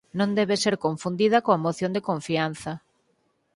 [0.19, 2.71] Non debe ser confundida coa moción de confianza.